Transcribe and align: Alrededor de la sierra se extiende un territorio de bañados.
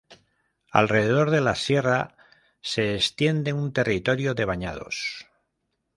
Alrededor 0.71 1.29
de 1.29 1.41
la 1.41 1.53
sierra 1.53 2.15
se 2.59 2.95
extiende 2.95 3.53
un 3.53 3.71
territorio 3.71 4.33
de 4.33 4.45
bañados. 4.45 5.27